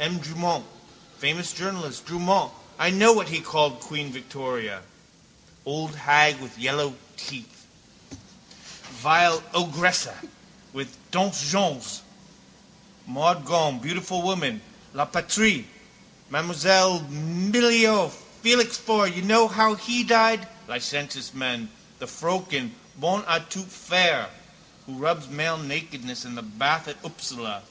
[0.00, 0.18] M.
[0.18, 0.66] Drumont,
[1.18, 2.50] famous journalist, Drumont,
[2.90, 4.82] know what he called queen Victoria?
[5.64, 7.66] Old hag with the yellow teeth.
[9.00, 10.08] Vieille ogresse
[10.72, 12.02] with the dents jaunes.
[13.06, 14.60] Maud Gonne, beautiful woman,
[14.92, 15.68] La Patrie,
[16.34, 16.48] M.
[16.48, 18.10] Millevoye,
[18.42, 20.48] Félix Faure, know how he died?
[20.66, 21.68] Licentious men.
[22.00, 24.30] The froeken, bonne à tout faire,
[24.86, 27.62] who rubs male nakedness in the bath at Upsala.